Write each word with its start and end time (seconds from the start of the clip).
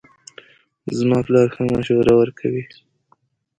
زما 0.97 1.17
پلار 1.25 1.47
ښه 1.53 1.61
مشوره 1.73 2.13
ورکوي 2.17 2.63